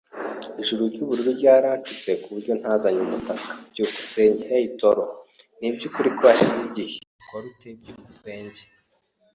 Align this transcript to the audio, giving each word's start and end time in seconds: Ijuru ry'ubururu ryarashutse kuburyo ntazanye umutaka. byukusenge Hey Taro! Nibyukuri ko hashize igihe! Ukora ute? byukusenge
Ijuru 0.61 0.81
ry'ubururu 0.93 1.31
ryarashutse 1.39 2.09
kuburyo 2.21 2.53
ntazanye 2.59 2.99
umutaka. 3.07 3.49
byukusenge 3.71 4.41
Hey 4.51 4.67
Taro! 4.79 5.03
Nibyukuri 5.59 6.09
ko 6.17 6.21
hashize 6.29 6.61
igihe! 6.67 6.95
Ukora 7.23 7.45
ute? 7.51 7.69
byukusenge 7.79 8.61